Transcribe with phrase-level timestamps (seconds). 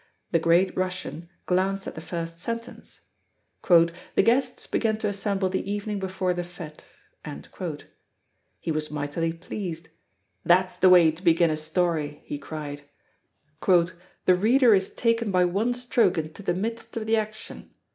[0.31, 3.01] The great Russian glanced at the first sentence,
[3.69, 6.79] "The guests began to assemble the evening before the fête."
[8.59, 9.89] He was mightily pleased.
[10.43, 12.81] "That's the way to begin a story!" he cried.
[13.67, 17.69] "The reader is taken by one stroke into the midst of the action.